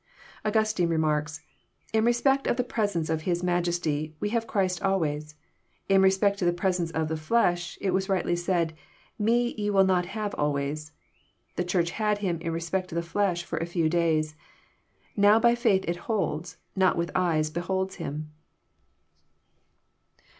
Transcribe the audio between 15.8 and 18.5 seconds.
it holds, not with eyes beholds Him."